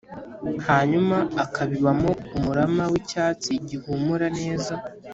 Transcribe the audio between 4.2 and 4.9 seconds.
neza,